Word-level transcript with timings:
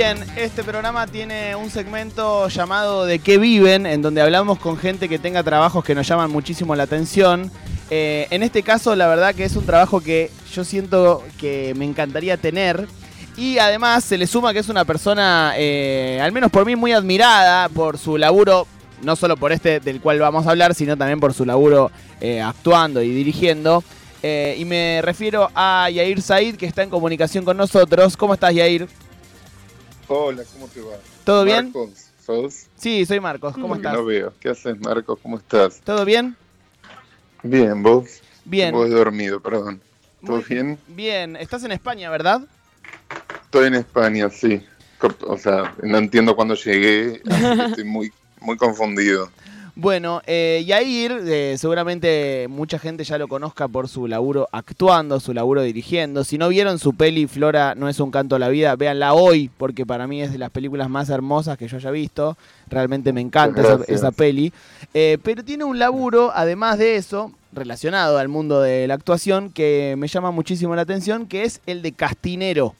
Bien, 0.00 0.16
este 0.34 0.64
programa 0.64 1.06
tiene 1.06 1.54
un 1.54 1.68
segmento 1.68 2.48
llamado 2.48 3.04
De 3.04 3.18
qué 3.18 3.36
viven, 3.36 3.84
en 3.84 4.00
donde 4.00 4.22
hablamos 4.22 4.58
con 4.58 4.78
gente 4.78 5.10
que 5.10 5.18
tenga 5.18 5.42
trabajos 5.42 5.84
que 5.84 5.94
nos 5.94 6.08
llaman 6.08 6.30
muchísimo 6.30 6.74
la 6.74 6.84
atención. 6.84 7.50
Eh, 7.90 8.26
en 8.30 8.42
este 8.42 8.62
caso, 8.62 8.96
la 8.96 9.08
verdad 9.08 9.34
que 9.34 9.44
es 9.44 9.56
un 9.56 9.66
trabajo 9.66 10.00
que 10.00 10.30
yo 10.54 10.64
siento 10.64 11.22
que 11.38 11.74
me 11.76 11.84
encantaría 11.84 12.38
tener. 12.38 12.88
Y 13.36 13.58
además 13.58 14.02
se 14.02 14.16
le 14.16 14.26
suma 14.26 14.54
que 14.54 14.60
es 14.60 14.70
una 14.70 14.86
persona, 14.86 15.52
eh, 15.58 16.18
al 16.22 16.32
menos 16.32 16.50
por 16.50 16.64
mí, 16.64 16.76
muy 16.76 16.92
admirada 16.92 17.68
por 17.68 17.98
su 17.98 18.16
laburo, 18.16 18.66
no 19.02 19.16
solo 19.16 19.36
por 19.36 19.52
este 19.52 19.80
del 19.80 20.00
cual 20.00 20.18
vamos 20.18 20.46
a 20.46 20.52
hablar, 20.52 20.74
sino 20.74 20.96
también 20.96 21.20
por 21.20 21.34
su 21.34 21.44
laburo 21.44 21.90
eh, 22.22 22.40
actuando 22.40 23.02
y 23.02 23.10
dirigiendo. 23.10 23.84
Y 24.22 24.64
me 24.64 25.02
refiero 25.02 25.50
a 25.54 25.90
Yair 25.90 26.22
Said, 26.22 26.56
que 26.56 26.64
está 26.64 26.82
en 26.82 26.88
comunicación 26.88 27.44
con 27.44 27.58
nosotros. 27.58 28.16
¿Cómo 28.16 28.32
estás, 28.32 28.54
Yair? 28.54 28.88
Hola, 30.12 30.42
¿cómo 30.52 30.66
te 30.66 30.80
va? 30.80 30.96
¿Todo 31.22 31.44
bien? 31.44 31.66
Marcos, 31.66 31.90
¿sos? 32.26 32.66
Sí, 32.74 33.06
soy 33.06 33.20
Marcos. 33.20 33.54
¿Cómo 33.54 33.76
estás? 33.76 33.92
No 33.92 34.04
veo. 34.04 34.32
¿Qué 34.40 34.48
haces, 34.48 34.76
Marcos? 34.80 35.16
¿Cómo 35.22 35.38
estás? 35.38 35.80
¿Todo 35.82 36.04
bien? 36.04 36.36
Bien, 37.44 37.80
¿vos? 37.80 38.20
Bien. 38.44 38.72
Vos 38.72 38.90
dormido, 38.90 39.38
perdón. 39.38 39.80
¿Todo 40.26 40.38
Muy 40.38 40.44
bien? 40.46 40.78
Bien. 40.88 41.36
Estás 41.36 41.62
en 41.62 41.70
España, 41.70 42.10
¿verdad? 42.10 42.42
Estoy 43.44 43.68
en 43.68 43.74
España, 43.76 44.28
sí. 44.30 44.66
O 45.28 45.38
sea, 45.38 45.76
no 45.80 45.98
entiendo 45.98 46.34
cuándo 46.34 46.56
llegué, 46.56 47.22
así 47.30 47.56
que 47.56 47.64
estoy 47.66 47.84
muy, 47.84 48.12
muy 48.40 48.56
confundido. 48.56 49.30
Bueno, 49.80 50.20
eh, 50.26 50.62
Yair, 50.66 51.22
eh, 51.26 51.54
seguramente 51.56 52.48
mucha 52.50 52.78
gente 52.78 53.02
ya 53.02 53.16
lo 53.16 53.28
conozca 53.28 53.66
por 53.66 53.88
su 53.88 54.06
laburo 54.06 54.46
actuando, 54.52 55.18
su 55.20 55.32
laburo 55.32 55.62
dirigiendo. 55.62 56.22
Si 56.22 56.36
no 56.36 56.50
vieron 56.50 56.78
su 56.78 56.92
peli 56.92 57.26
Flora 57.26 57.74
no 57.74 57.88
es 57.88 57.98
un 57.98 58.10
canto 58.10 58.36
a 58.36 58.38
la 58.38 58.50
vida, 58.50 58.76
véanla 58.76 59.14
hoy, 59.14 59.50
porque 59.56 59.86
para 59.86 60.06
mí 60.06 60.20
es 60.20 60.32
de 60.32 60.38
las 60.38 60.50
películas 60.50 60.90
más 60.90 61.08
hermosas 61.08 61.56
que 61.56 61.66
yo 61.66 61.78
haya 61.78 61.90
visto. 61.92 62.36
Realmente 62.68 63.14
me 63.14 63.22
encanta 63.22 63.78
esa, 63.88 64.10
peli. 64.12 64.52
Eh, 64.92 65.16
pero 65.22 65.42
tiene 65.44 65.64
un 65.64 65.78
laburo, 65.78 66.30
además 66.34 66.76
de 66.76 66.96
eso, 66.96 67.32
relacionado 67.50 68.18
al 68.18 68.28
mundo 68.28 68.60
de 68.60 68.86
la 68.86 68.92
actuación, 68.92 69.48
que 69.48 69.94
me 69.96 70.08
llama 70.08 70.30
muchísimo 70.30 70.76
la 70.76 70.82
atención, 70.82 71.24
que 71.26 71.44
es 71.44 71.62
el 71.64 71.80
de 71.80 71.92
castinero. 71.92 72.74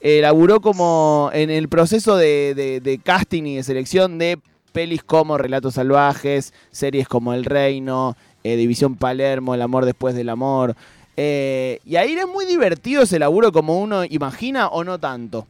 Eh, 0.00 0.20
laburó 0.22 0.60
como 0.62 1.28
en 1.34 1.50
el 1.50 1.68
proceso 1.68 2.16
de, 2.16 2.54
de- 2.56 2.80
de 2.80 2.96
casting 2.96 3.42
y 3.42 3.56
de 3.56 3.62
selección 3.62 4.16
de 4.16 4.38
pelis 4.76 5.02
como 5.02 5.38
Relatos 5.38 5.72
Salvajes, 5.72 6.52
series 6.70 7.08
como 7.08 7.32
El 7.32 7.46
Reino, 7.46 8.14
eh, 8.44 8.56
División 8.56 8.94
Palermo, 8.96 9.54
El 9.54 9.62
Amor 9.62 9.86
Después 9.86 10.14
del 10.14 10.28
Amor. 10.28 10.76
Eh, 11.16 11.80
y 11.86 11.96
ahí 11.96 12.12
es 12.12 12.26
muy 12.28 12.44
divertido 12.44 13.04
ese 13.04 13.18
laburo 13.18 13.52
como 13.52 13.80
uno 13.80 14.04
imagina 14.04 14.68
o 14.68 14.84
no 14.84 14.98
tanto. 15.00 15.46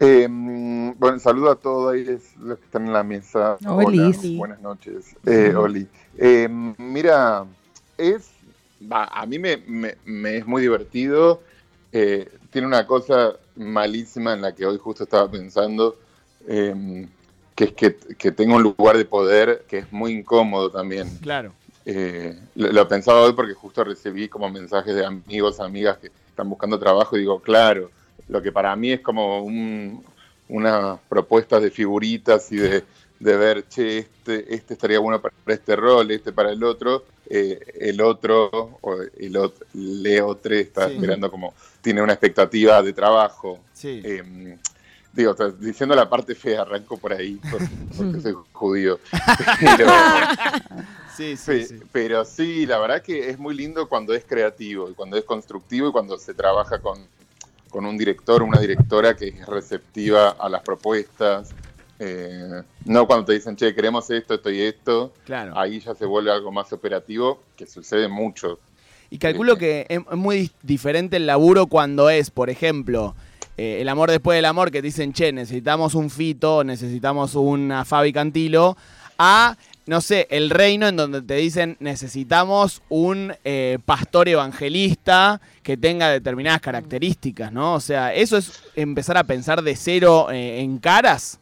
Eh, 0.00 0.26
bueno, 0.28 1.20
saludo 1.20 1.52
a 1.52 1.54
todos 1.54 1.94
ahí 1.94 2.04
los 2.40 2.58
que 2.58 2.64
están 2.64 2.86
en 2.88 2.92
la 2.92 3.04
mesa. 3.04 3.58
Hola, 3.64 4.12
buenas 4.36 4.60
noches. 4.60 5.14
Eh, 5.24 5.54
Oli. 5.56 5.86
Eh, 6.18 6.48
mira, 6.78 7.44
es. 7.96 8.28
a 8.90 9.24
mí 9.24 9.38
me, 9.38 9.58
me- 9.58 9.96
me 10.04 10.38
es 10.38 10.46
muy 10.48 10.62
divertido. 10.62 11.40
Eh, 11.92 12.28
tiene 12.50 12.66
una 12.66 12.88
cosa 12.88 13.34
malísima 13.54 14.32
en 14.32 14.42
la 14.42 14.52
que 14.52 14.66
hoy 14.66 14.78
justo 14.78 15.04
estaba 15.04 15.30
pensando, 15.30 15.94
eh, 16.48 17.06
que 17.54 17.64
es 17.64 17.72
que, 17.72 17.96
que 18.18 18.32
tengo 18.32 18.56
un 18.56 18.62
lugar 18.62 18.96
de 18.96 19.04
poder 19.04 19.64
que 19.68 19.78
es 19.78 19.92
muy 19.92 20.12
incómodo 20.12 20.70
también. 20.70 21.08
Claro. 21.18 21.52
Eh, 21.84 22.38
lo, 22.54 22.72
lo 22.72 22.88
pensaba 22.88 23.22
hoy 23.22 23.32
porque 23.32 23.54
justo 23.54 23.82
recibí 23.84 24.28
como 24.28 24.48
mensajes 24.48 24.94
de 24.94 25.04
amigos, 25.04 25.60
amigas 25.60 25.98
que 25.98 26.08
están 26.28 26.48
buscando 26.48 26.78
trabajo 26.78 27.16
y 27.16 27.20
digo, 27.20 27.40
claro, 27.40 27.90
lo 28.28 28.40
que 28.40 28.52
para 28.52 28.74
mí 28.76 28.92
es 28.92 29.00
como 29.00 29.42
un, 29.42 30.02
unas 30.48 30.98
propuestas 31.08 31.60
de 31.62 31.70
figuritas 31.70 32.50
y 32.52 32.56
de, 32.56 32.84
de 33.18 33.36
ver, 33.36 33.68
che, 33.68 33.98
este, 33.98 34.54
este 34.54 34.74
estaría 34.74 34.98
bueno 35.00 35.20
para 35.20 35.34
este 35.48 35.76
rol, 35.76 36.10
este 36.10 36.32
para 36.32 36.52
el 36.52 36.62
otro, 36.64 37.04
eh, 37.28 37.58
el 37.80 38.00
otro, 38.00 38.48
o 38.80 38.96
el 39.18 39.34
ot- 39.34 39.64
Leo 39.74 40.36
3 40.36 40.66
está 40.68 40.88
Sí. 40.88 40.94
esperando 40.94 41.30
como, 41.30 41.52
tiene 41.80 42.00
una 42.02 42.12
expectativa 42.12 42.80
de 42.82 42.92
trabajo. 42.92 43.58
Sí. 43.74 44.00
Eh, 44.04 44.56
digo, 45.12 45.32
o 45.32 45.36
sea, 45.36 45.48
diciendo 45.50 45.94
la 45.94 46.08
parte 46.08 46.34
fea, 46.34 46.62
arranco 46.62 46.96
por 46.96 47.12
ahí, 47.12 47.34
por- 47.50 47.60
porque 47.96 48.20
soy 48.22 48.34
judío. 48.52 48.98
Pero, 49.76 49.90
sí, 51.16 51.34
Pe- 51.44 51.80
Pero 51.92 52.24
sí, 52.24 52.66
la 52.66 52.78
verdad 52.78 53.02
que 53.02 53.28
es 53.30 53.38
muy 53.38 53.54
lindo 53.54 53.88
cuando 53.88 54.14
es 54.14 54.24
creativo 54.24 54.88
y 54.90 54.94
cuando 54.94 55.16
es 55.16 55.24
constructivo 55.24 55.88
y 55.88 55.92
cuando 55.92 56.18
se 56.18 56.34
trabaja 56.34 56.78
con, 56.80 56.98
con 57.70 57.84
un 57.86 57.96
director 57.98 58.42
o 58.42 58.46
una 58.46 58.60
directora 58.60 59.14
que 59.16 59.28
es 59.28 59.46
receptiva 59.46 60.30
a 60.30 60.48
las 60.48 60.62
propuestas. 60.62 61.50
Eh, 61.98 62.62
no 62.86 63.06
cuando 63.06 63.26
te 63.26 63.34
dicen, 63.34 63.54
che, 63.54 63.74
queremos 63.74 64.10
esto, 64.10 64.34
esto 64.34 64.50
y 64.50 64.60
esto. 64.62 65.12
Claro. 65.24 65.56
Ahí 65.56 65.78
ya 65.80 65.94
se 65.94 66.04
vuelve 66.04 66.32
algo 66.32 66.50
más 66.50 66.72
operativo, 66.72 67.40
que 67.56 67.66
sucede 67.66 68.08
mucho. 68.08 68.58
Y 69.10 69.18
calculo 69.18 69.56
que 69.56 69.86
es 69.88 70.00
muy 70.16 70.50
diferente 70.62 71.16
el 71.18 71.26
laburo 71.26 71.66
cuando 71.66 72.08
es, 72.10 72.30
por 72.30 72.48
ejemplo, 72.50 73.14
eh, 73.56 73.80
el 73.80 73.88
amor 73.88 74.10
después 74.10 74.36
del 74.36 74.44
amor, 74.46 74.70
que 74.70 74.80
te 74.80 74.86
dicen, 74.86 75.12
che, 75.12 75.32
necesitamos 75.32 75.94
un 75.94 76.10
fito, 76.10 76.64
necesitamos 76.64 77.34
una 77.34 77.84
Fabi 77.84 78.12
Cantilo, 78.12 78.76
a, 79.18 79.56
no 79.86 80.00
sé, 80.00 80.26
el 80.30 80.50
reino 80.50 80.88
en 80.88 80.96
donde 80.96 81.22
te 81.22 81.34
dicen, 81.34 81.76
necesitamos 81.80 82.82
un 82.88 83.34
eh, 83.44 83.78
pastor 83.84 84.28
evangelista 84.28 85.40
que 85.62 85.76
tenga 85.76 86.08
determinadas 86.08 86.60
características, 86.60 87.52
¿no? 87.52 87.74
O 87.74 87.80
sea, 87.80 88.14
eso 88.14 88.36
es 88.38 88.62
empezar 88.74 89.18
a 89.18 89.24
pensar 89.24 89.62
de 89.62 89.76
cero 89.76 90.28
eh, 90.30 90.60
en 90.60 90.78
caras. 90.78 91.38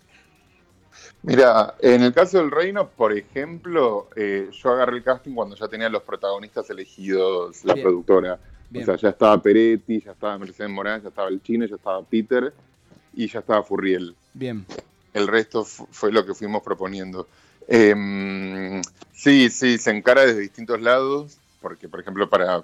Mira, 1.23 1.75
en 1.81 2.03
el 2.03 2.15
caso 2.15 2.39
del 2.39 2.51
Reino, 2.51 2.89
por 2.89 3.13
ejemplo, 3.13 4.09
yo 4.17 4.71
agarré 4.71 4.97
el 4.97 5.03
casting 5.03 5.35
cuando 5.35 5.55
ya 5.55 5.69
tenía 5.69 5.91
los 5.91 6.03
protagonistas 6.03 6.71
elegidos, 6.71 7.63
la 7.63 7.75
Bien. 7.75 7.85
productora. 7.85 8.39
Bien. 8.71 8.83
O 8.85 8.87
sea, 8.87 8.97
ya 8.97 9.09
estaba 9.11 9.43
Peretti, 9.43 10.01
ya 10.01 10.13
estaba 10.13 10.39
Mercedes 10.39 10.71
Morán, 10.71 11.03
ya 11.03 11.09
estaba 11.09 11.29
el 11.29 11.43
Chino, 11.43 11.67
ya 11.67 11.75
estaba 11.75 12.03
Peter 12.03 12.53
y 13.15 13.27
ya 13.29 13.41
estaba 13.41 13.63
Furriel. 13.63 14.15
Bien. 14.33 14.65
El 15.13 15.27
resto 15.27 15.65
fu- 15.65 15.89
fue 15.91 16.13
lo 16.13 16.25
que 16.25 16.35
fuimos 16.35 16.63
proponiendo. 16.63 17.27
Em, 17.67 18.81
sí, 19.13 19.49
sí, 19.51 19.79
se 19.79 19.91
encara 19.91 20.23
desde 20.27 20.41
distintos 20.41 20.81
lados, 20.81 21.37
porque 21.61 21.89
por 21.89 22.01
ejemplo 22.01 22.29
para 22.29 22.63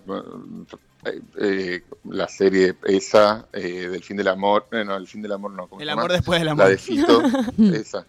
eh, 1.05 1.21
eh, 1.41 1.83
la 2.05 2.29
serie 2.29 2.75
esa 2.85 3.47
eh, 3.53 3.89
del 3.89 4.03
fin 4.03 4.17
del 4.17 4.29
amor, 4.29 4.67
eh, 4.73 4.85
no, 4.85 4.97
el 4.97 5.07
fin 5.07 5.23
del 5.23 5.33
amor 5.33 5.53
no, 5.53 5.67
¿cómo 5.69 5.79
se 5.81 5.83
El 5.85 5.91
amor 5.91 6.13
después 6.13 6.39
del 6.41 6.47
La 6.47 6.53
amor. 6.53 6.69
de 6.69 6.79
Fito, 6.79 7.23
esa. 7.75 8.07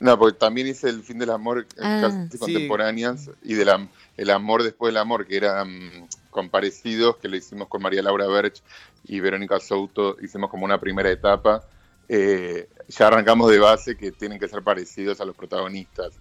No, 0.00 0.18
porque 0.18 0.38
también 0.38 0.66
hice 0.66 0.88
el 0.88 1.02
fin 1.02 1.18
del 1.18 1.30
amor 1.30 1.66
Ah, 1.80 1.98
casi 2.02 2.28
sí. 2.32 2.38
contemporáneas 2.38 3.30
y 3.42 3.54
del 3.54 3.68
am- 3.68 3.88
el 4.16 4.30
amor 4.30 4.62
después 4.62 4.92
del 4.92 4.98
amor, 4.98 5.26
que 5.26 5.36
eran 5.36 5.68
con 6.00 6.08
parecidos, 6.50 7.16
que 7.18 7.28
lo 7.28 7.36
hicimos 7.36 7.68
con 7.68 7.82
María 7.82 8.02
Laura 8.02 8.26
Berch 8.26 8.62
y 9.04 9.20
Verónica 9.20 9.60
Souto, 9.60 10.16
hicimos 10.20 10.50
como 10.50 10.64
una 10.64 10.80
primera 10.80 11.10
etapa. 11.10 11.64
Eh, 12.08 12.68
ya 12.88 13.06
arrancamos 13.06 13.50
de 13.50 13.58
base 13.58 13.96
que 13.96 14.12
tienen 14.12 14.38
que 14.38 14.48
ser 14.48 14.62
parecidos 14.62 15.20
a 15.20 15.24
los 15.24 15.36
protagonistas. 15.36 16.20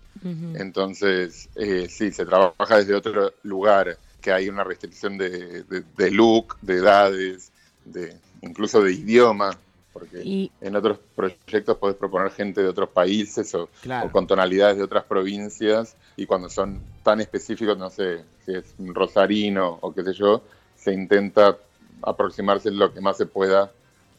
Entonces, 0.53 1.49
eh, 1.55 1.87
sí, 1.89 2.11
se 2.11 2.25
trabaja 2.25 2.77
desde 2.77 2.93
otro 2.93 3.33
lugar, 3.43 3.97
que 4.21 4.31
hay 4.31 4.49
una 4.49 4.63
restricción 4.63 5.17
de, 5.17 5.63
de- 5.63 5.83
de 5.97 6.11
look, 6.11 6.57
de 6.61 6.75
edades, 6.75 7.51
de 7.83 8.19
incluso 8.41 8.81
de 8.83 8.93
idioma, 8.93 9.59
porque 9.93 10.21
Y 10.23 10.51
en 10.61 10.75
otros 10.75 10.99
proyectos 11.15 11.77
podés 11.77 11.95
proponer 11.97 12.31
gente 12.31 12.61
de 12.61 12.69
otros 12.69 12.89
países 12.89 13.53
o, 13.55 13.69
Claro. 13.81 14.07
o 14.07 14.11
con 14.11 14.27
tonalidades 14.27 14.77
de 14.77 14.83
otras 14.83 15.03
provincias 15.05 15.95
y 16.15 16.25
cuando 16.25 16.49
son 16.49 16.81
tan 17.03 17.19
específicos, 17.21 17.77
no 17.77 17.89
sé, 17.89 18.23
si 18.45 18.53
es 18.53 18.73
un 18.77 18.93
rosarino 18.93 19.79
o 19.81 19.93
qué 19.93 20.03
sé 20.03 20.13
yo, 20.13 20.41
se 20.75 20.93
intenta 20.93 21.57
aproximarse 22.01 22.71
lo 22.71 22.93
que 22.93 23.01
más 23.01 23.17
se 23.17 23.25
pueda 23.25 23.71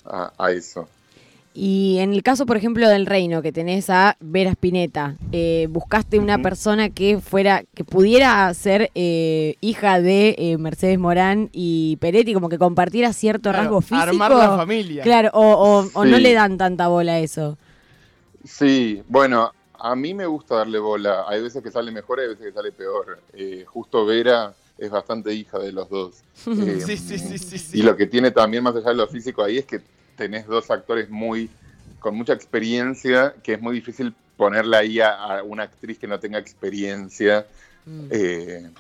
a, 0.05 0.33
a 0.39 0.51
eso. 0.53 0.89
Y 1.55 1.99
en 1.99 2.15
el 2.15 2.23
caso, 2.23 2.47
por 2.47 2.57
ejemplo, 2.57 2.89
del 2.89 3.05
reino, 3.05 3.43
que 3.43 3.53
tenés 3.53 3.91
a 3.91 4.17
Vera 4.21 4.51
Spinetta, 4.53 5.17
eh, 5.33 5.67
buscaste 5.71 6.19
una 6.19 6.39
persona 6.43 6.89
que 6.89 7.21
fuera, 7.21 7.65
que 7.75 7.85
pudiera 7.85 8.53
ser 8.55 8.91
eh, 8.95 9.57
hija 9.61 10.01
de 10.01 10.35
eh, 10.39 10.57
Mercedes 10.57 10.99
Morán 10.99 11.51
y 11.53 11.97
Peretti, 12.01 12.33
como 12.33 12.49
que 12.49 12.57
compartiera 12.59 13.13
cierto 13.13 13.51
Claro, 13.51 13.59
rasgo 13.65 13.81
físico. 13.83 14.01
Armar 14.01 14.31
la 14.31 14.57
familia. 14.57 15.03
Claro, 15.03 15.31
o, 15.35 15.43
o- 15.43 15.91
o 15.93 16.05
no 16.07 16.19
le 16.19 16.33
dan 16.33 16.57
tanta 16.57 16.89
bola 16.89 17.13
a 17.15 17.19
eso. 17.19 17.59
Sí, 18.45 19.03
bueno, 19.09 19.53
a 19.79 19.95
mí 19.95 20.15
me 20.15 20.27
gusta 20.27 20.57
darle 20.57 20.79
bola. 20.79 21.25
Hay 21.29 21.43
veces 21.43 21.63
que 21.63 21.71
sale 21.71 21.91
mejor, 21.93 22.21
hay 22.21 22.29
veces 22.29 22.47
que 22.47 22.53
sale 22.53 22.73
peor. 22.73 23.21
Eh, 23.35 23.65
justo 23.67 24.07
Vera 24.07 24.55
es 24.79 24.91
bastante 24.91 25.33
hija 25.35 25.59
de 25.59 25.73
los 25.73 25.89
dos. 25.91 26.23
Eh, 26.47 26.83
Sí, 26.87 26.97
sí, 26.97 27.19
sí, 27.19 27.39
sí, 27.39 27.59
sí. 27.59 27.79
Y 27.79 27.83
lo 27.83 27.95
que 27.97 28.07
tiene 28.07 28.31
también 28.31 28.65
más 28.65 28.75
allá 28.75 28.89
de 28.89 28.95
lo 28.95 29.07
físico 29.07 29.43
ahí 29.45 29.59
es 29.59 29.67
que 29.67 29.81
tenés 30.17 30.47
dos 30.47 30.71
actores 30.71 31.09
muy 31.11 31.51
con 31.99 32.17
mucha 32.17 32.33
experiencia, 32.33 33.35
que 33.43 33.55
es 33.55 33.61
muy 33.61 33.75
difícil 33.75 34.15
ponerla 34.37 34.79
ahí 34.79 35.01
a, 35.01 35.11
a 35.39 35.43
una 35.43 35.65
actriz 35.65 35.99
que 35.99 36.07
no 36.09 36.19
tenga 36.19 36.39
experiencia, 36.39 37.47
Mm. 37.85 38.07
eh, 38.11 38.71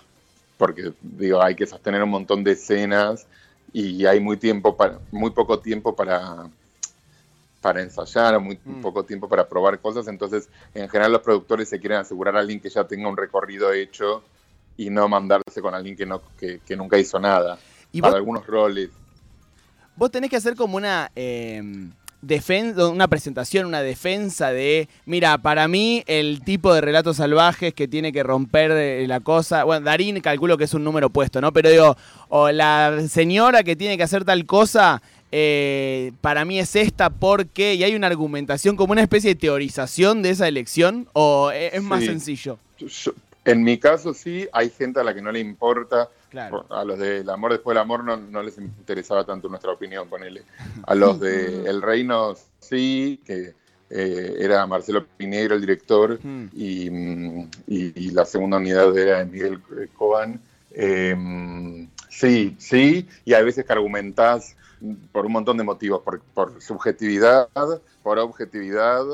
porque 0.56 0.92
digo, 1.00 1.42
hay 1.42 1.56
que 1.56 1.66
sostener 1.66 2.02
un 2.02 2.10
montón 2.10 2.44
de 2.44 2.52
escenas 2.52 3.26
y 3.72 4.06
hay 4.06 4.20
muy 4.20 4.36
tiempo 4.36 4.76
para, 4.76 5.00
muy 5.10 5.30
poco 5.30 5.58
tiempo 5.60 5.94
para 5.96 6.48
para 7.60 7.80
ensayar, 7.80 8.40
muy 8.40 8.58
Mm. 8.64 8.80
poco 8.80 9.04
tiempo 9.04 9.28
para 9.28 9.48
probar 9.48 9.80
cosas, 9.80 10.08
entonces 10.08 10.48
en 10.74 10.88
general 10.88 11.12
los 11.12 11.22
productores 11.22 11.68
se 11.68 11.78
quieren 11.78 11.98
asegurar 11.98 12.36
a 12.36 12.40
alguien 12.40 12.60
que 12.60 12.68
ya 12.68 12.84
tenga 12.84 13.08
un 13.08 13.16
recorrido 13.16 13.72
hecho 13.72 14.24
y 14.76 14.90
no 14.90 15.08
mandarse 15.08 15.60
con 15.60 15.74
alguien 15.74 15.96
que, 15.96 16.06
no, 16.06 16.22
que, 16.36 16.60
que 16.66 16.76
nunca 16.76 16.98
hizo 16.98 17.20
nada. 17.20 17.58
Y 17.92 18.00
para 18.00 18.14
vos, 18.14 18.18
algunos 18.18 18.46
roles. 18.46 18.90
Vos 19.96 20.10
tenés 20.10 20.30
que 20.30 20.36
hacer 20.36 20.54
como 20.56 20.76
una 20.76 21.10
eh, 21.16 21.62
una 22.92 23.08
presentación, 23.08 23.66
una 23.66 23.82
defensa 23.82 24.52
de, 24.52 24.88
mira, 25.06 25.38
para 25.38 25.66
mí 25.66 26.04
el 26.06 26.40
tipo 26.44 26.72
de 26.72 26.80
relatos 26.80 27.16
salvajes 27.16 27.74
que 27.74 27.88
tiene 27.88 28.12
que 28.12 28.22
romper 28.22 28.70
eh, 28.70 29.06
la 29.08 29.18
cosa, 29.18 29.64
bueno, 29.64 29.84
Darín 29.84 30.20
calculo 30.20 30.56
que 30.56 30.64
es 30.64 30.74
un 30.74 30.84
número 30.84 31.10
puesto, 31.10 31.40
¿no? 31.40 31.52
Pero 31.52 31.70
digo, 31.70 31.96
o 32.28 32.50
la 32.52 33.00
señora 33.08 33.64
que 33.64 33.74
tiene 33.74 33.96
que 33.96 34.04
hacer 34.04 34.24
tal 34.24 34.46
cosa, 34.46 35.02
eh, 35.32 36.12
para 36.20 36.44
mí 36.44 36.60
es 36.60 36.76
esta 36.76 37.10
porque, 37.10 37.74
y 37.74 37.82
hay 37.82 37.96
una 37.96 38.06
argumentación 38.06 38.76
como 38.76 38.92
una 38.92 39.02
especie 39.02 39.30
de 39.30 39.40
teorización 39.40 40.22
de 40.22 40.30
esa 40.30 40.46
elección, 40.46 41.08
o 41.14 41.50
es, 41.50 41.74
es 41.74 41.82
más 41.82 42.00
Sí. 42.00 42.06
sencillo. 42.06 42.58
Yo- 42.78 43.14
en 43.44 43.64
mi 43.64 43.78
caso 43.78 44.14
sí, 44.14 44.46
hay 44.52 44.70
gente 44.70 45.00
a 45.00 45.02
la 45.04 45.12
que 45.12 45.22
no 45.22 45.32
le 45.32 45.40
importa, 45.40 46.08
Claro. 46.32 46.66
a 46.70 46.82
los 46.84 46.98
del 46.98 47.28
amor 47.30 47.52
después 47.52 47.74
del 47.74 47.82
amor 47.82 48.02
no, 48.04 48.16
no 48.16 48.42
les 48.42 48.56
interesaba 48.58 49.24
tanto 49.24 49.48
nuestra 49.48 49.70
opinión, 49.70 50.08
ponele. 50.08 50.42
A 50.86 50.94
los 50.94 51.20
de 51.20 51.64
El 51.68 51.80
Reino 51.82 52.34
sí, 52.58 53.20
que 53.24 53.54
eh, 53.90 54.36
era 54.40 54.66
Marcelo 54.66 55.04
Pinero 55.16 55.54
el 55.54 55.60
director 55.60 56.18
Mm. 56.24 56.44
y, 56.54 56.86
y- 57.66 57.92
y 58.06 58.10
la 58.12 58.24
segunda 58.24 58.56
unidad 58.56 58.96
era 58.96 59.18
de 59.18 59.26
Miguel 59.26 59.60
Coban. 59.94 60.40
Eh, 60.70 61.86
sí, 62.08 62.56
sí, 62.58 63.06
y 63.26 63.34
hay 63.34 63.44
veces 63.44 63.64
que 63.66 63.72
argumentás 63.72 64.56
por 65.12 65.26
un 65.26 65.32
montón 65.32 65.58
de 65.58 65.64
motivos, 65.64 66.00
por, 66.02 66.20
por 66.34 66.60
subjetividad, 66.62 67.48
por 68.02 68.18
objetividad, 68.18 69.04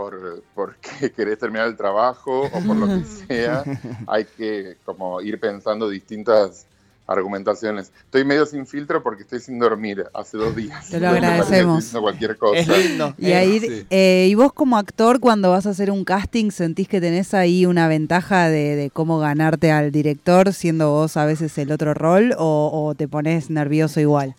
por, 0.00 0.42
por 0.54 0.76
que 0.76 1.12
querés 1.16 1.38
terminar 1.38 1.66
el 1.68 1.76
trabajo 1.76 2.44
o 2.46 2.50
por 2.66 2.76
lo 2.76 2.86
que 2.86 3.04
sea. 3.28 3.64
Hay 4.06 4.24
que 4.24 4.76
como 4.86 5.20
ir 5.20 5.38
pensando 5.38 5.88
distintas 5.90 6.66
argumentaciones. 7.06 7.92
Estoy 8.04 8.24
medio 8.24 8.46
sin 8.46 8.66
filtro 8.66 9.02
porque 9.02 9.22
estoy 9.24 9.40
sin 9.40 9.58
dormir 9.58 10.04
hace 10.14 10.38
dos 10.38 10.54
días. 10.56 10.88
Te 10.88 11.00
lo 11.00 11.08
agradecemos. 11.08 11.90
cualquier 12.00 12.38
cosa. 12.38 12.60
Es 12.60 12.68
lindo. 12.68 13.14
Y, 13.18 13.26
Eh, 13.30 13.34
ahí, 13.34 13.60
sí. 13.60 13.86
eh, 13.90 14.28
y 14.30 14.34
vos 14.36 14.52
como 14.52 14.78
actor, 14.78 15.18
cuando 15.20 15.50
vas 15.50 15.66
a 15.66 15.70
hacer 15.70 15.90
un 15.90 16.04
casting, 16.04 16.50
¿sentís 16.50 16.88
que 16.88 17.00
tenés 17.00 17.34
ahí 17.34 17.66
una 17.66 17.88
ventaja 17.88 18.48
de, 18.48 18.76
de 18.76 18.90
cómo 18.90 19.18
ganarte 19.18 19.72
al 19.72 19.90
director, 19.90 20.52
siendo 20.54 20.90
vos 20.90 21.16
a 21.16 21.26
veces 21.26 21.58
el 21.58 21.72
otro 21.72 21.92
rol, 21.94 22.32
o, 22.38 22.70
o 22.72 22.94
te 22.94 23.08
pones 23.08 23.50
nervioso 23.50 23.98
igual? 24.00 24.34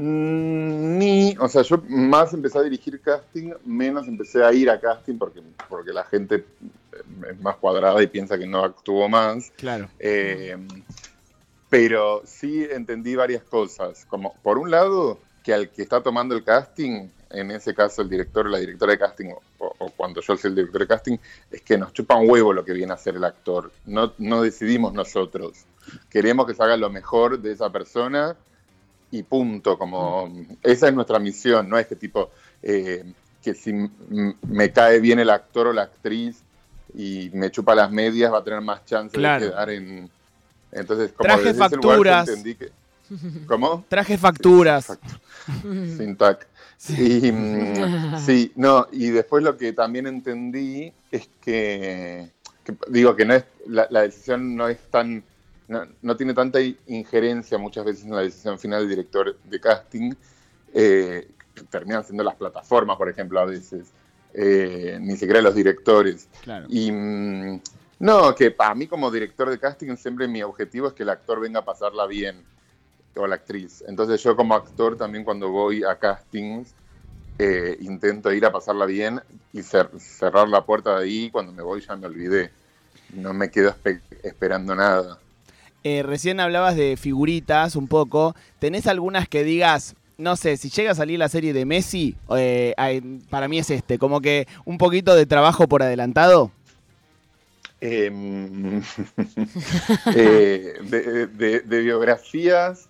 Ni, 0.00 1.36
o 1.40 1.48
sea, 1.48 1.62
yo 1.62 1.82
más 1.88 2.32
empecé 2.32 2.58
a 2.58 2.62
dirigir 2.62 3.00
casting, 3.00 3.52
menos 3.64 4.06
empecé 4.06 4.44
a 4.44 4.52
ir 4.52 4.70
a 4.70 4.78
casting 4.78 5.18
porque, 5.18 5.42
porque 5.68 5.92
la 5.92 6.04
gente 6.04 6.44
es 7.28 7.40
más 7.40 7.56
cuadrada 7.56 8.00
y 8.00 8.06
piensa 8.06 8.38
que 8.38 8.46
no 8.46 8.62
actuó 8.62 9.08
más. 9.08 9.50
Claro. 9.56 9.88
Eh, 9.98 10.56
pero 11.68 12.22
sí 12.24 12.64
entendí 12.70 13.16
varias 13.16 13.42
cosas. 13.42 14.06
Como, 14.06 14.34
por 14.40 14.58
un 14.58 14.70
lado, 14.70 15.18
que 15.42 15.52
al 15.52 15.68
que 15.70 15.82
está 15.82 16.00
tomando 16.00 16.36
el 16.36 16.44
casting, 16.44 17.08
en 17.30 17.50
ese 17.50 17.74
caso 17.74 18.00
el 18.00 18.08
director 18.08 18.46
o 18.46 18.50
la 18.50 18.58
directora 18.58 18.92
de 18.92 18.98
casting, 19.00 19.32
o, 19.58 19.74
o 19.78 19.90
cuando 19.96 20.20
yo 20.20 20.36
soy 20.36 20.50
el 20.50 20.54
director 20.54 20.80
de 20.80 20.86
casting, 20.86 21.16
es 21.50 21.62
que 21.62 21.76
nos 21.76 21.92
chupa 21.92 22.14
un 22.14 22.30
huevo 22.30 22.52
lo 22.52 22.64
que 22.64 22.72
viene 22.72 22.92
a 22.92 22.94
hacer 22.94 23.16
el 23.16 23.24
actor. 23.24 23.72
No, 23.84 24.12
no 24.18 24.42
decidimos 24.42 24.92
nosotros. 24.92 25.64
Queremos 26.08 26.46
que 26.46 26.54
se 26.54 26.62
haga 26.62 26.76
lo 26.76 26.88
mejor 26.88 27.40
de 27.40 27.50
esa 27.50 27.72
persona 27.72 28.36
y 29.10 29.22
punto. 29.22 29.78
Como, 29.78 30.32
esa 30.62 30.88
es 30.88 30.94
nuestra 30.94 31.18
misión, 31.18 31.68
no 31.68 31.78
es 31.78 31.86
que 31.86 31.96
tipo, 31.96 32.30
eh, 32.62 33.04
que 33.42 33.54
si 33.54 33.72
me 34.42 34.72
cae 34.72 35.00
bien 35.00 35.18
el 35.18 35.30
actor 35.30 35.68
o 35.68 35.72
la 35.72 35.82
actriz 35.82 36.42
y 36.94 37.30
me 37.32 37.50
chupa 37.50 37.74
las 37.74 37.90
medias 37.90 38.32
va 38.32 38.38
a 38.38 38.44
tener 38.44 38.60
más 38.60 38.84
chance 38.84 39.16
Claro. 39.16 39.44
de 39.44 39.50
quedar 39.50 39.70
en... 39.70 40.10
Entonces, 40.72 41.12
como 41.12 41.26
Traje 41.28 41.52
desde 41.52 41.64
ese 41.66 41.76
lugar 41.76 41.96
facturas. 41.96 42.28
entendí 42.28 42.54
que... 42.54 42.70
¿Cómo? 43.46 43.84
Traje 43.88 44.18
facturas. 44.18 44.98
Sin 45.62 46.14
tac. 46.16 46.46
Y, 46.90 47.32
mm, 47.32 48.18
sí, 48.18 48.52
no, 48.54 48.86
y 48.92 49.08
después 49.08 49.42
lo 49.42 49.56
que 49.56 49.72
también 49.72 50.06
entendí 50.06 50.92
es 51.10 51.28
que, 51.40 52.30
que 52.64 52.74
digo 52.88 53.16
que 53.16 53.24
no 53.24 53.34
es 53.34 53.44
la, 53.66 53.86
la 53.90 54.02
decisión 54.02 54.54
no 54.54 54.68
es 54.68 54.78
tan 54.90 55.24
no, 55.68 55.86
no 56.02 56.16
tiene 56.16 56.34
tanta 56.34 56.60
injerencia 56.86 57.58
muchas 57.58 57.84
veces 57.84 58.04
en 58.04 58.10
la 58.12 58.22
decisión 58.22 58.58
final 58.58 58.80
del 58.80 58.90
director 58.90 59.38
de 59.42 59.60
casting 59.60 60.12
eh, 60.74 61.28
que 61.54 61.62
terminan 61.64 62.04
siendo 62.04 62.24
las 62.24 62.36
plataformas 62.36 62.96
por 62.96 63.08
ejemplo 63.08 63.40
a 63.40 63.44
veces 63.44 63.92
eh, 64.34 64.98
ni 65.00 65.16
siquiera 65.16 65.40
los 65.40 65.54
directores 65.54 66.28
Claro. 66.42 66.66
y 66.68 66.90
mm, 66.92 67.60
no, 68.00 68.34
que 68.34 68.50
para 68.52 68.74
mí 68.74 68.86
como 68.86 69.10
director 69.10 69.50
de 69.50 69.58
casting 69.58 69.96
siempre 69.96 70.28
mi 70.28 70.42
objetivo 70.42 70.88
es 70.88 70.92
que 70.94 71.02
el 71.02 71.08
actor 71.10 71.40
venga 71.40 71.60
a 71.60 71.64
pasarla 71.64 72.06
bien, 72.06 72.44
o 73.16 73.26
la 73.26 73.34
actriz. 73.34 73.82
Entonces 73.88 74.22
yo 74.22 74.36
como 74.36 74.54
actor 74.54 74.96
también 74.96 75.24
cuando 75.24 75.50
voy 75.50 75.82
a 75.82 75.98
castings 75.98 76.74
eh, 77.38 77.76
intento 77.80 78.32
ir 78.32 78.44
a 78.46 78.52
pasarla 78.52 78.86
bien 78.86 79.20
y 79.52 79.60
cer- 79.60 79.98
cerrar 79.98 80.48
la 80.48 80.64
puerta 80.64 80.96
de 80.98 81.04
ahí. 81.04 81.30
Cuando 81.30 81.52
me 81.52 81.62
voy 81.62 81.80
ya 81.80 81.96
me 81.96 82.06
olvidé. 82.06 82.52
No 83.14 83.32
me 83.34 83.50
quedo 83.50 83.70
espe- 83.70 84.02
esperando 84.22 84.74
nada. 84.74 85.18
Eh, 85.84 86.02
recién 86.02 86.40
hablabas 86.40 86.76
de 86.76 86.96
figuritas 86.96 87.76
un 87.76 87.88
poco. 87.88 88.34
¿Tenés 88.58 88.86
algunas 88.86 89.28
que 89.28 89.44
digas, 89.44 89.94
no 90.16 90.36
sé, 90.36 90.56
si 90.56 90.70
llega 90.70 90.92
a 90.92 90.94
salir 90.94 91.18
la 91.18 91.28
serie 91.28 91.52
de 91.52 91.64
Messi, 91.64 92.16
eh, 92.36 92.74
para 93.30 93.48
mí 93.48 93.58
es 93.58 93.70
este, 93.70 93.98
como 93.98 94.20
que 94.20 94.46
un 94.64 94.78
poquito 94.78 95.14
de 95.14 95.26
trabajo 95.26 95.68
por 95.68 95.82
adelantado? 95.82 96.50
Em, 97.80 98.82
eh, 100.14 100.74
de 100.82 101.80
biografías, 101.80 102.88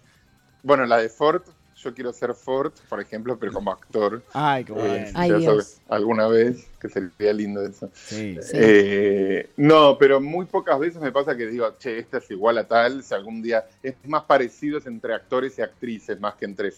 bueno, 0.62 0.86
la 0.86 0.96
de 0.96 1.10
Ford, 1.10 1.42
yo 1.82 1.94
quiero 1.94 2.12
ser 2.12 2.34
Ford, 2.34 2.72
por 2.88 3.00
ejemplo, 3.00 3.38
pero 3.38 3.52
como 3.52 3.70
actor. 3.70 4.22
Ay, 4.32 4.64
qué 4.64 4.72
Eh, 4.72 4.74
bueno. 4.74 5.06
Ay, 5.14 5.30
ya 5.30 5.36
Dios. 5.38 5.44
sabes, 5.44 5.80
alguna 5.88 6.26
vez, 6.28 6.66
que 6.80 6.88
sería 6.88 7.32
lindo 7.32 7.62
eso. 7.64 7.90
Sí. 7.94 8.36
Sí. 8.42 8.50
Eh, 8.54 9.50
no, 9.56 9.96
pero 9.98 10.20
muy 10.20 10.46
pocas 10.46 10.78
veces 10.78 11.00
me 11.00 11.12
pasa 11.12 11.36
que 11.36 11.46
digo, 11.46 11.72
che, 11.78 11.98
esta 11.98 12.18
es 12.18 12.30
igual 12.30 12.58
a 12.58 12.66
tal, 12.66 13.02
si 13.02 13.14
algún 13.14 13.42
día 13.42 13.64
es 13.82 13.94
más 14.06 14.24
parecido 14.24 14.78
es 14.78 14.86
entre 14.86 15.14
actores 15.14 15.58
y 15.58 15.62
actrices, 15.62 16.18
más 16.20 16.34
que 16.34 16.44
entre 16.46 16.70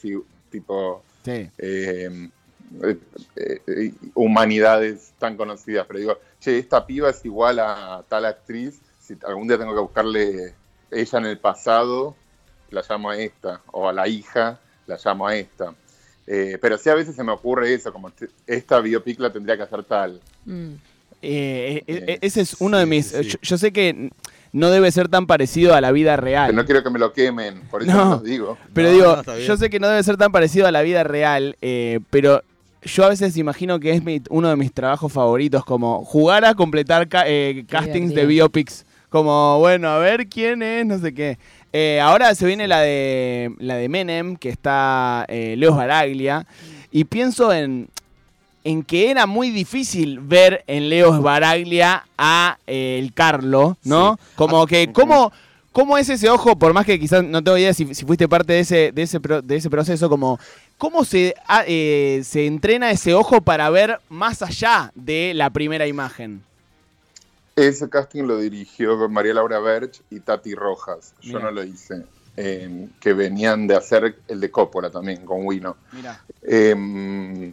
tipo 0.50 1.02
Sí. 1.25 1.50
eh, 1.59 2.28
eh, 2.83 2.99
eh, 3.66 3.92
humanidades 4.14 5.12
tan 5.19 5.37
conocidas. 5.37 5.87
Pero 5.87 5.99
digo, 5.99 6.19
che, 6.40 6.59
esta 6.59 6.87
piba 6.87 7.11
es 7.11 7.25
igual 7.25 7.59
a 7.59 8.04
tal 8.09 8.25
actriz, 8.26 8.80
si 9.00 9.16
algún 9.26 9.49
día 9.49 9.59
tengo 9.59 9.75
que 9.75 9.80
buscarle 9.80 10.54
ella 10.90 11.19
en 11.19 11.26
el 11.26 11.38
pasado, 11.38 12.14
la 12.71 12.83
llamo 12.88 13.11
a 13.11 13.16
esta, 13.19 13.61
o 13.73 13.88
a 13.88 13.92
la 13.92 14.07
hija, 14.09 14.61
la 14.90 14.99
llamo 15.02 15.26
a 15.26 15.35
esta. 15.37 15.73
Eh, 16.26 16.59
pero 16.61 16.76
sí 16.78 16.88
a 16.90 16.94
veces 16.94 17.14
se 17.16 17.25
me 17.25 17.32
ocurre 17.32 17.73
eso, 17.73 17.92
como 17.92 18.11
te- 18.11 18.28
esta 18.47 18.78
biopic 18.80 19.18
la 19.20 19.32
tendría 19.32 19.56
que 19.56 19.62
hacer 19.64 19.82
tal. 19.85 20.20
Mm. 20.44 20.73
Eh, 21.23 21.82
eh, 21.87 22.18
ese 22.23 22.40
es 22.42 22.56
uno 22.61 22.78
de 22.78 22.87
mis... 22.87 23.06
sí. 23.09 23.23
Yo, 23.23 23.38
yo 23.42 23.59
sé 23.59 23.73
que 23.73 24.11
no 24.52 24.70
debe 24.70 24.90
ser 24.90 25.09
tan 25.09 25.26
parecido 25.26 25.75
a 25.75 25.80
la 25.80 25.92
vida 25.92 26.16
real. 26.16 26.50
Que 26.50 26.56
no 26.56 26.64
quiero 26.64 26.82
que 26.82 26.90
me 26.90 26.99
lo 26.99 27.12
quemen, 27.12 27.61
por 27.70 27.82
eso 27.82 27.92
No. 27.92 28.18
digo. 28.18 28.59
Pero 28.73 28.88
No, 28.88 28.94
digo, 28.94 29.23
no, 29.26 29.38
yo 29.38 29.56
sé 29.56 29.70
que 29.70 29.80
no 29.80 29.88
debe 29.88 30.02
ser 30.02 30.16
tan 30.16 30.32
parecido 30.32 30.66
a 30.66 30.73
la 30.73 30.82
vida 30.82 31.04
real, 31.04 31.56
eh, 31.62 32.00
pero 32.11 32.42
yo 32.82 33.04
a 33.04 33.09
veces 33.11 33.37
imagino 33.37 33.78
que 33.80 33.92
es 33.92 34.02
mi- 34.04 34.23
uno 34.30 34.49
de 34.49 34.56
mis 34.56 34.73
trabajos 34.73 35.12
favoritos, 35.12 35.64
como 35.64 36.04
jugar 36.04 36.44
a 36.44 36.54
completar 36.54 37.09
ca- 37.09 37.25
eh, 37.28 37.64
castings 37.68 38.14
de 38.14 38.26
biopics. 38.26 38.87
Como, 39.11 39.59
bueno, 39.59 39.88
a 39.88 39.99
ver 39.99 40.28
quién 40.28 40.62
es, 40.62 40.87
no 40.87 40.97
sé 40.99 41.12
qué. 41.12 41.37
Eh, 41.73 42.00
ahora 42.00 42.35
se 42.35 42.47
viene 42.47 42.67
la 42.67 42.81
de 42.81 43.53
la 43.59 43.77
de 43.77 43.89
Menem, 43.89 44.37
que 44.37 44.49
está 44.49 45.25
eh, 45.29 45.55
Leo 45.57 45.75
Baraglia, 45.77 46.47
y 46.91 47.05
pienso 47.05 47.53
en, 47.53 47.89
en 48.65 48.83
que 48.83 49.11
era 49.11 49.27
muy 49.27 49.50
difícil 49.50 50.19
ver 50.21 50.65
en 50.67 50.89
Leo 50.89 51.23
Baraglia 51.23 52.05
a 52.19 52.59
eh, 52.67 52.99
el 52.99 53.12
Carlo, 53.15 53.77
¿no? 53.85 54.19
Como 54.35 54.67
que, 54.67 54.91
¿cómo, 54.93 55.33
¿cómo 55.71 55.97
es 55.97 56.09
ese 56.09 56.29
ojo? 56.29 56.57
Por 56.59 56.73
más 56.75 56.85
que 56.85 56.99
quizás 56.99 57.23
no 57.23 57.43
tengo 57.45 57.57
idea 57.57 57.73
si, 57.73 57.95
si 57.95 58.05
fuiste 58.05 58.29
parte 58.29 58.53
de 58.55 58.61
ese, 58.61 58.91
de 58.93 59.03
ese, 59.03 59.21
pro- 59.21 59.41
de 59.41 59.55
ese 59.57 59.71
proceso, 59.71 60.09
como, 60.09 60.41
¿cómo 60.77 61.05
se, 61.05 61.35
ah, 61.47 61.62
eh, 61.69 62.23
se 62.25 62.47
entrena 62.49 62.91
ese 62.91 63.15
ojo 63.15 63.43
para 63.43 63.71
ver 63.71 64.00
más 64.09 64.43
allá 64.43 64.91
de 64.97 65.33
la 65.35 65.50
primera 65.50 65.87
imagen? 65.87 66.43
Ese 67.57 67.88
casting 67.90 68.25
lo 68.25 68.38
dirigió 68.38 69.09
María 69.09 69.35
Laura 69.35 69.59
Berch 69.61 70.02
y 70.11 70.21
Tati 70.21 70.54
Rojas. 70.54 71.14
Yo 71.21 71.35
Mira. 71.38 71.40
no 71.40 71.50
lo 71.50 71.64
hice. 71.64 72.04
eh, 72.37 72.88
que 73.00 73.12
venían 73.12 73.66
de 73.66 73.76
hacer 73.76 74.16
el 74.28 74.40
de 74.40 74.50
Coppola 74.50 74.90
también, 74.90 75.25
con 75.26 75.45
Wino. 75.45 75.76
Mira. 75.92 76.23
Eh, 76.42 77.52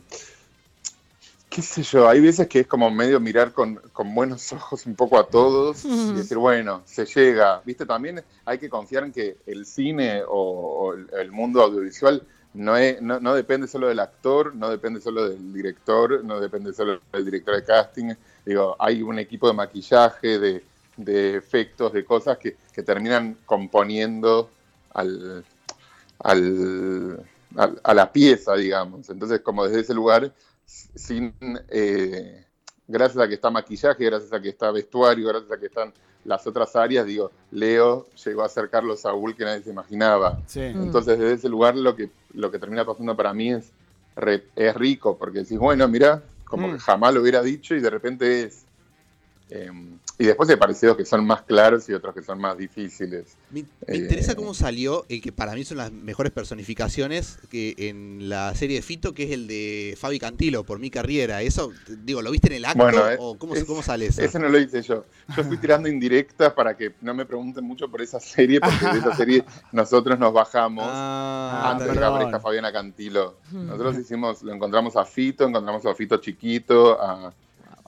qué 1.50 1.62
sé 1.62 1.82
yo, 1.84 2.08
hay 2.08 2.22
veces 2.22 2.48
que 2.48 2.60
es 2.62 2.68
como 2.68 2.89
medio 2.92 3.20
mirar 3.20 3.51
con, 3.51 3.75
con 3.92 4.13
buenos 4.13 4.54
ojos 4.54 4.86
un 4.86 4.96
poco 4.96 5.18
a 5.20 5.27
todos 5.27 5.84
y 5.84 6.13
decir, 6.13 6.38
bueno, 6.38 6.84
se 6.86 7.06
llega. 7.06 7.62
Viste, 7.66 7.86
también 7.86 8.24
hay 8.46 8.60
que 8.60 8.70
confiar 8.70 9.04
en 9.04 9.12
que 9.12 9.38
el 9.46 9.66
cine 9.66 10.22
o, 10.24 10.30
o 10.32 10.94
el, 10.94 11.08
el 11.20 11.32
mundo 11.32 11.62
audiovisual 11.63 12.22
no, 12.54 12.77
es, 12.77 13.01
no, 13.01 13.20
no 13.20 13.34
depende 13.34 13.68
solo 13.68 13.88
del 13.88 14.00
actor, 14.00 14.56
no 14.56 14.70
depende 14.70 15.01
solo 15.01 15.27
del 15.30 15.51
director, 15.54 16.24
no 16.24 16.39
depende 16.39 16.74
solo 16.74 17.01
del 17.12 17.25
director 17.25 17.56
de 17.56 17.63
casting. 17.63 18.13
Digo, 18.48 18.75
hay 18.80 19.01
un 19.01 19.20
equipo 19.20 19.48
de 19.48 19.54
maquillaje, 19.54 20.39
de, 20.39 20.63
de 20.96 21.36
efectos, 21.36 21.92
de 21.92 22.06
cosas 22.06 22.38
que, 22.38 22.56
que 22.74 22.82
terminan 22.82 23.38
componiendo 23.46 24.50
al, 24.94 25.44
al, 26.20 27.25
al- 27.56 27.82
a 27.84 27.94
la 27.94 28.12
pieza, 28.12 28.56
digamos. 28.56 29.10
Entonces, 29.10 29.42
como 29.42 29.66
desde 29.66 29.82
ese 29.82 29.94
lugar, 29.94 30.32
sin, 30.66 31.34
eh, 31.70 32.46
gracias 32.88 33.24
a 33.24 33.27
que 33.27 33.36
está 33.36 33.50
maquillaje, 33.50 34.04
gracias 34.06 34.34
a 34.34 34.42
que 34.42 34.50
está 34.50 34.72
vestuario, 34.72 35.27
gracias 35.27 35.51
a 35.51 35.60
que 35.60 35.66
están 35.68 35.94
las 36.25 36.46
otras 36.46 36.75
áreas, 36.75 37.06
digo, 37.06 37.32
Leo 37.51 38.08
llegó 38.25 38.44
a 38.44 38.50
ser 38.50 38.70
Carlos 38.70 39.01
Saúl 39.01 39.36
que 39.36 39.46
nadie 39.46 39.63
se 39.63 39.70
imaginaba. 39.70 40.39
Sí. 40.46 40.60
Mm. 40.74 40.84
Entonces, 40.84 41.18
desde 41.20 41.34
ese 41.36 41.50
lugar, 41.50 41.75
lo 41.75 41.96
que, 41.96 42.10
lo 42.34 42.51
que 42.51 42.60
termina 42.60 42.86
pasando 42.86 43.16
para 43.16 43.34
mí 43.34 43.54
es, 43.54 43.72
re- 44.16 44.46
es 44.56 44.75
rico, 44.75 45.18
porque 45.18 45.39
decís, 45.39 45.58
bueno, 45.58 45.88
mira, 45.88 46.22
como 46.48 46.68
Mm. 46.68 46.74
que 46.74 46.80
jamás 46.80 47.13
lo 47.13 47.22
hubiera 47.22 47.42
dicho 47.42 47.75
y 47.75 47.80
de 47.80 47.89
repente 47.89 48.44
es. 48.44 48.66
Eh, 49.50 49.72
y 50.20 50.26
después 50.26 50.50
hay 50.50 50.56
parecidos 50.56 50.98
que 50.98 51.06
son 51.06 51.26
más 51.26 51.44
claros 51.44 51.88
y 51.90 51.94
otros 51.94 52.16
que 52.16 52.24
son 52.24 52.40
más 52.40 52.58
difíciles. 52.58 53.38
Me, 53.52 53.62
me 53.62 53.68
Eh, 53.88 53.98
interesa 53.98 54.36
cómo 54.36 54.54
salió 54.56 55.06
el 55.10 55.22
que 55.22 55.32
para 55.32 55.54
mí 55.54 55.64
son 55.64 55.78
las 55.78 55.92
mejores 55.92 56.32
personificaciones 56.32 57.38
que 57.50 57.76
en 57.78 58.28
la 58.30 58.54
serie 58.56 58.78
de 58.78 58.82
Fito, 58.82 59.14
que 59.14 59.24
es 59.24 59.32
el 59.32 59.48
de 59.48 59.96
Fabi 60.00 60.20
Cantilo 60.20 60.64
por 60.64 60.80
mi 60.80 60.90
carrera. 60.90 61.42
Eso, 61.44 61.72
digo, 62.04 62.22
¿lo 62.22 62.32
viste 62.32 62.48
en 62.48 62.54
el 62.56 62.66
acto 62.66 62.80
Bueno, 62.84 63.08
es- 63.10 63.18
o 63.22 63.38
cómo, 63.38 63.54
es- 63.56 63.64
cómo 63.66 63.84
sale 63.84 64.08
eso? 64.08 64.22
Ese 64.22 64.40
no 64.40 64.50
lo 64.50 64.60
hice 64.60 64.82
yo. 64.82 65.06
Yo 65.36 65.44
fui 65.44 65.58
tirando 65.58 65.88
indirectas 65.88 66.54
para 66.54 66.76
que 66.76 66.94
no 67.02 67.14
me 67.14 67.26
pregunten 67.26 67.64
mucho 67.64 67.88
por 67.90 68.02
esa 68.02 68.20
serie, 68.20 68.60
porque 68.60 68.86
de 68.86 69.00
esa 69.00 69.16
serie 69.16 69.46
nosotros 69.72 70.18
nos 70.18 70.34
bajamos 70.34 70.86
Ah, 70.90 71.72
antes 71.74 71.88
de 71.88 71.94
que 71.94 72.04
aparezca 72.04 72.40
Fabiana 72.40 72.72
Cantilo. 72.74 73.38
Nosotros 73.52 73.98
hicimos, 74.00 74.42
lo 74.42 74.54
encontramos 74.54 74.96
a 74.96 75.06
Fito, 75.06 75.48
encontramos 75.48 75.86
a 75.86 75.94
Fito 75.94 76.18
chiquito, 76.18 77.00
a, 77.02 77.34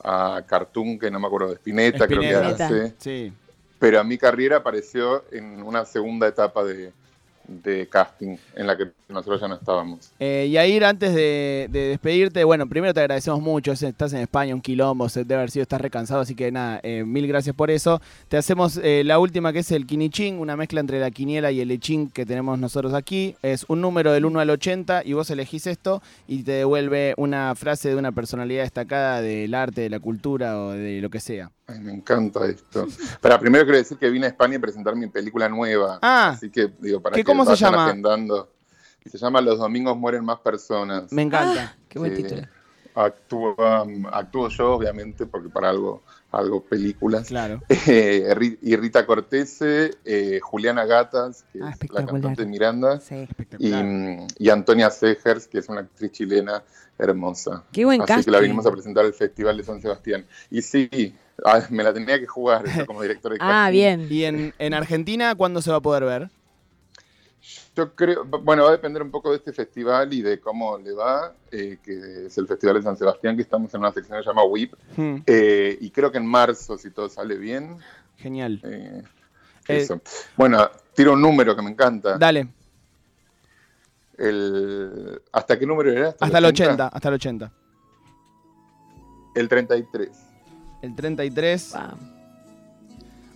a 0.04 0.44
Cartoon, 0.46 0.98
que 1.00 1.12
no 1.12 1.20
me 1.20 1.28
acuerdo 1.28 1.50
de 1.50 1.56
Spinetta, 1.56 2.08
creo 2.08 2.22
que 2.22 2.32
Spinetta. 2.32 2.66
hace. 2.66 2.94
Sí. 2.98 3.34
Pero 3.80 4.00
a 4.00 4.04
mi 4.04 4.18
carrera 4.18 4.58
apareció 4.58 5.24
en 5.32 5.64
una 5.64 5.86
segunda 5.86 6.28
etapa 6.28 6.64
de, 6.64 6.92
de 7.50 7.88
casting, 7.88 8.38
en 8.56 8.68
la 8.68 8.78
que 8.78 8.86
nosotros 9.10 9.42
ya 9.42 9.48
no 9.48 9.56
estábamos. 9.56 10.12
Eh, 10.20 10.50
Yair, 10.52 10.86
antes 10.86 11.14
de, 11.14 11.68
de 11.72 11.80
despedirte, 11.90 12.44
bueno, 12.44 12.68
primero 12.70 12.94
te 12.94 13.00
agradecemos 13.00 13.42
mucho, 13.42 13.72
es- 13.72 13.84
estás 13.84 14.14
en 14.14 14.20
España, 14.20 14.54
un 14.54 14.62
quilombo, 14.62 15.08
debe 15.08 15.36
haber 15.36 15.52
sido, 15.52 15.64
estás 15.64 15.82
recansado, 15.82 16.22
así 16.22 16.36
que 16.36 16.52
nada, 16.52 16.80
eh, 16.84 17.04
mil 17.04 17.28
gracias 17.28 17.56
por 17.56 17.72
eso. 17.72 18.02
Te 18.28 18.38
hacemos 18.38 18.78
eh, 18.84 19.04
la 19.06 19.20
última 19.20 19.52
que 19.52 19.60
es 19.60 19.72
el 19.72 19.86
quinichín, 19.88 20.40
una 20.40 20.56
mezcla 20.56 20.80
entre 20.80 21.00
la 21.00 21.12
quiniela 21.12 21.52
y 21.52 21.62
el 21.62 21.68
lechín 21.70 22.10
que 22.10 22.26
tenemos 22.26 22.60
nosotros 22.60 22.94
aquí. 22.94 23.36
Es 23.42 23.66
un 23.68 23.82
número 23.82 24.12
del 24.14 24.26
1 24.26 24.40
al 24.40 24.50
80 24.50 25.02
y 25.06 25.14
vos 25.14 25.30
elegís 25.32 25.66
esto 25.68 26.02
y 26.28 26.44
te 26.44 26.52
devuelve 26.54 27.14
una 27.18 27.56
frase 27.56 27.90
de 27.90 27.96
una 27.96 28.12
personalidad 28.12 28.64
destacada 28.64 29.22
del 29.22 29.54
arte, 29.56 29.82
de 29.82 29.90
la 29.90 30.00
cultura 30.00 30.60
o 30.60 30.70
de 30.72 31.02
lo 31.02 31.10
que 31.10 31.20
sea. 31.20 31.52
Ay, 31.72 31.80
me 31.80 31.94
encanta 31.94 32.46
esto. 32.48 32.88
Pero 33.22 33.40
primero 33.40 33.64
quiero 33.64 33.78
decir 33.78 33.98
que 33.98 34.10
vine 34.10 34.26
a 34.26 34.30
España 34.30 34.58
a 34.58 34.62
presentar 34.62 34.96
mi 34.96 35.08
película 35.08 35.48
nueva. 35.48 36.00
Ah. 36.02 36.30
Así 36.30 36.50
que, 36.50 36.72
digo, 36.80 37.02
para 37.02 37.16
¿Qué- 37.16 37.22
que 37.22 37.26
cómo 37.26 37.44
se 37.46 37.52
vayan 37.52 37.72
llama? 37.72 37.86
agendando. 37.88 38.52
Se 39.06 39.18
llama 39.18 39.42
Los 39.42 39.58
domingos 39.60 39.98
mueren 39.98 40.24
más 40.24 40.40
personas. 40.40 41.12
Me 41.12 41.22
encanta. 41.24 41.76
Qué 41.88 41.98
buen 42.00 42.14
título. 42.16 42.42
Actúa- 43.06 43.86
actúo 44.12 44.50
yo, 44.50 44.74
obviamente, 44.74 45.26
porque 45.26 45.50
para 45.50 45.70
algo, 45.70 46.04
algo 46.32 46.64
películas. 46.64 47.28
Claro. 47.28 47.62
Eh, 47.88 48.58
y 48.62 48.76
Rita 48.76 49.06
Cortese, 49.06 49.92
eh, 50.06 50.40
Juliana 50.42 50.86
Gatas, 50.86 51.46
que 51.52 51.60
Ah, 51.64 51.74
es 51.80 51.92
la 51.92 52.06
cantante 52.06 52.44
de 52.44 52.48
Miranda, 52.48 53.00
Sí. 53.00 53.16
y, 53.16 53.24
Espectacular. 53.24 53.86
y 54.38 54.50
Antonia 54.50 54.90
Segers, 54.90 55.48
que 55.48 55.60
es 55.60 55.70
una 55.70 55.82
actriz 55.82 56.12
chilena 56.12 56.64
hermosa. 56.98 57.64
Qué 57.72 57.86
buen 57.86 58.02
Así 58.02 58.26
que 58.26 58.32
la 58.32 58.40
vinimos 58.40 58.66
a 58.66 58.72
presentar 58.72 59.06
al 59.06 59.14
Festival 59.14 59.58
de 59.58 59.64
San 59.64 59.82
Sebastián. 59.82 60.26
Y 60.52 60.62
sí, 60.62 61.16
ah, 61.46 61.62
me 61.70 61.84
la 61.84 61.94
tenía 61.94 62.20
que 62.20 62.28
jugar 62.28 62.66
yo 62.78 62.86
como 62.86 63.02
director 63.02 63.32
de 63.32 63.38
Ah, 63.42 63.66
casting. 63.70 63.72
bien. 63.74 64.08
Y 64.10 64.24
en, 64.26 64.54
en 64.60 64.74
Argentina, 64.74 65.34
¿cuándo 65.36 65.62
se 65.62 65.72
va 65.72 65.78
a 65.78 65.82
poder 65.82 66.04
ver? 66.04 66.30
Yo 67.76 67.96
creo, 67.96 68.26
bueno, 68.26 68.64
va 68.64 68.70
a 68.70 68.74
depender 68.74 69.02
un 69.02 69.10
poco 69.12 69.32
de 69.32 69.38
este 69.38 69.54
festival 69.54 70.14
y 70.14 70.22
de 70.22 70.40
cómo 70.40 70.78
le 70.78 70.92
va, 70.92 71.34
eh, 71.52 71.78
que 71.82 72.26
es 72.26 72.38
el 72.38 72.48
Festival 72.48 72.76
de 72.76 72.82
San 72.84 72.98
Sebastián, 72.98 73.36
que 73.36 73.42
estamos 73.44 73.74
en 73.74 73.80
una 73.80 73.92
sección 73.94 74.18
que 74.18 74.24
se 74.24 74.30
llama 74.30 74.44
WIP. 74.44 74.74
Hmm, 74.98 75.16
Eh, 75.26 75.78
y 75.80 75.90
creo 75.92 76.12
que 76.12 76.18
en 76.18 76.26
marzo, 76.26 76.78
si 76.78 76.92
todo 76.92 77.08
sale 77.10 77.38
bien, 77.38 77.78
genial. 78.18 78.60
eh, 78.66 79.02
Eh, 79.70 79.78
eso. 79.78 80.02
Bueno, 80.36 80.70
tiro 80.96 81.14
un 81.14 81.22
número 81.22 81.56
que 81.56 81.62
me 81.62 81.70
encanta. 81.72 82.18
Dale, 82.18 82.48
El, 84.18 85.22
¿Hasta 85.32 85.58
qué 85.58 85.66
número 85.66 85.92
era? 85.92 86.16
hasta 86.20 86.38
el 86.38 86.46
80, 86.46 86.88
hasta 86.88 87.08
el 87.08 87.14
80. 87.16 87.52
El 89.36 89.48
33. 89.48 90.10
El 90.82 90.96
33. 90.96 91.72
Wow. 91.74 91.82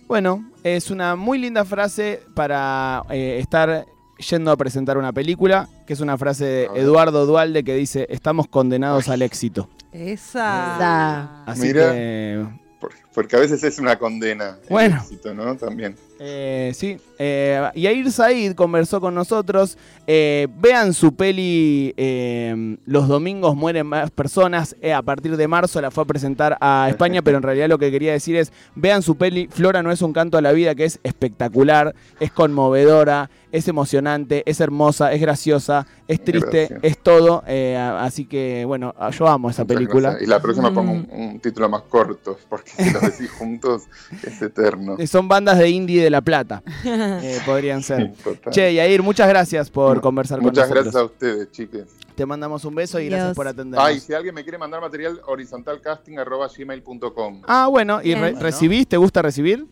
Bueno, 0.06 0.50
es 0.62 0.90
una 0.90 1.16
muy 1.16 1.38
linda 1.38 1.64
frase 1.64 2.22
para 2.34 3.02
eh, 3.10 3.38
estar 3.40 3.86
yendo 4.18 4.50
a 4.50 4.56
presentar 4.56 4.98
una 4.98 5.12
película, 5.12 5.68
que 5.86 5.92
es 5.92 6.00
una 6.00 6.16
frase 6.18 6.44
de. 6.44 6.64
Eduardo 6.74 7.26
Dualde 7.26 7.64
que 7.64 7.74
dice, 7.74 8.06
estamos 8.10 8.46
condenados 8.48 9.08
al 9.08 9.22
éxito. 9.22 9.68
Esa. 9.92 10.76
Esa. 10.76 11.44
Así 11.44 11.62
Mira. 11.62 11.92
que, 11.92 12.44
Porque, 12.80 12.96
porque 13.14 13.36
a 13.36 13.38
veces 13.40 13.62
es 13.64 13.78
una 13.78 13.98
condena. 13.98 14.58
el 14.62 14.68
Bueno. 14.68 14.96
éxito, 14.96 15.32
¿no? 15.34 15.56
También. 15.56 15.96
eh, 16.18 16.72
sí. 16.74 16.96
Eh, 17.18 17.70
Yair 17.74 18.10
Said 18.10 18.54
conversó 18.54 19.00
con 19.00 19.14
nosotros. 19.14 19.76
Eh, 20.06 20.48
vean 20.58 20.92
su 20.94 21.14
peli 21.14 21.94
eh, 21.96 22.76
Los 22.86 23.08
domingos 23.08 23.54
mueren 23.56 23.86
más 23.86 24.10
personas. 24.10 24.76
Eh, 24.80 24.92
a 24.92 25.02
partir 25.02 25.36
de 25.36 25.48
marzo 25.48 25.80
la 25.80 25.90
fue 25.90 26.02
a 26.04 26.06
presentar 26.06 26.56
a 26.60 26.86
España, 26.90 27.22
pero 27.22 27.36
en 27.38 27.42
realidad 27.42 27.68
lo 27.68 27.78
que 27.78 27.90
quería 27.90 28.12
decir 28.12 28.36
es, 28.36 28.52
vean 28.74 29.02
su 29.02 29.16
peli 29.16 29.48
Flora 29.50 29.82
no 29.82 29.90
es 29.92 30.02
un 30.02 30.12
canto 30.12 30.36
a 30.38 30.42
la 30.42 30.52
vida, 30.52 30.74
que 30.74 30.84
es 30.84 30.98
espectacular, 31.02 31.94
es 32.20 32.32
conmovedora, 32.32 33.30
es 33.52 33.68
emocionante, 33.68 34.42
es 34.46 34.60
hermosa, 34.60 35.12
es 35.12 35.20
graciosa, 35.20 35.86
es 36.08 36.22
triste, 36.24 36.66
Gracias. 36.68 36.80
es 36.82 36.98
todo. 36.98 37.44
Eh, 37.46 37.76
así 37.76 38.24
que, 38.26 38.64
bueno, 38.66 38.94
yo 39.16 39.28
amo 39.28 39.50
esa 39.50 39.62
Muchas 39.62 39.76
película. 39.76 40.08
gracias. 40.10 40.26
Y 40.26 40.30
la 40.30 40.40
próxima 40.40 40.70
Mm. 40.70 40.74
pongo 40.74 40.92
un, 40.92 41.08
un 41.12 41.40
título 41.40 41.68
más 41.68 41.82
corto, 41.82 42.36
porque 42.48 42.70
si 42.70 42.90
los 42.90 43.02
decís 43.02 43.30
juntos 43.38 43.82
es 44.24 44.42
eterno. 44.42 44.96
Son 45.06 45.28
bandas 45.28 45.58
de 45.58 45.68
indie 45.70 46.02
de 46.02 46.10
La 46.10 46.20
Plata. 46.20 46.62
eh, 47.22 47.38
podrían 47.44 47.82
ser. 47.82 48.12
Total. 48.24 48.52
Che, 48.52 48.74
Yair, 48.74 49.02
muchas 49.02 49.28
gracias 49.28 49.70
por 49.70 50.00
conversar 50.00 50.38
con 50.38 50.46
Muchas 50.46 50.68
nosotros. 50.68 50.84
gracias 50.92 51.02
a 51.02 51.04
ustedes, 51.04 51.50
chiques. 51.52 51.86
Te 52.14 52.24
mandamos 52.26 52.64
un 52.64 52.74
beso 52.76 53.00
y 53.00 53.08
gracias 53.08 53.34
por 53.34 53.48
atendernos. 53.48 53.86
Ay, 53.88 53.98
si 54.00 54.14
alguien 54.14 54.34
me 54.34 54.42
quiere 54.44 54.56
mandar 54.58 54.80
material, 54.80 55.20
horizontalcasting.gmail.com. 55.26 57.42
Ah, 57.46 57.66
bueno, 57.68 58.00
¿y 58.02 58.14
re- 58.14 58.32
recibís? 58.32 58.86
¿Te 58.86 58.96
gusta 58.96 59.22
recibir? 59.22 59.66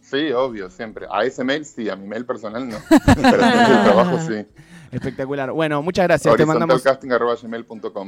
Sí, 0.00 0.32
obvio, 0.32 0.70
siempre. 0.70 1.06
A 1.10 1.24
ese 1.24 1.44
mail 1.44 1.64
sí, 1.64 1.88
a 1.88 1.94
mi 1.96 2.06
mail 2.08 2.24
personal 2.26 2.68
no. 2.68 2.78
Pero 3.14 3.42
en 3.42 3.58
el 3.60 3.82
trabajo 3.84 4.18
sí. 4.26 4.44
Espectacular. 4.90 5.52
Bueno, 5.52 5.80
muchas 5.82 6.04
gracias. 6.08 6.34
Te 6.34 6.44
mandamos. 6.44 6.82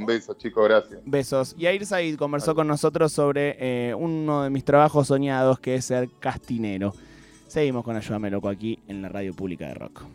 Besos, 0.07 0.37
chicos, 0.39 0.65
gracias. 0.65 1.01
besos. 1.05 1.55
Yair 1.57 1.87
Said 1.87 2.17
conversó 2.17 2.57
con 2.57 2.67
nosotros 2.67 3.13
sobre 3.13 3.57
eh, 3.61 3.95
uno 3.95 4.43
de 4.43 4.51
mis 4.51 4.65
trabajos 4.65 5.07
soñados, 5.07 5.61
que 5.61 5.77
es 5.77 5.85
ser 5.85 6.09
castinero. 6.19 6.93
Seguimos 7.53 7.85
con 7.85 7.95
Ayúdame 7.95 8.31
Loco 8.31 8.49
aquí 8.49 8.79
en 8.89 9.03
la 9.03 9.11
radio 9.11 9.35
pública 9.35 9.67
de 9.67 9.75
Rock. 9.75 10.07